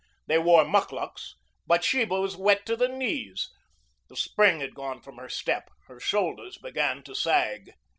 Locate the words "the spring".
4.09-4.59